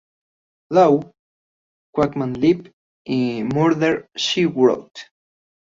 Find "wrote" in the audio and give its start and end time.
4.47-5.11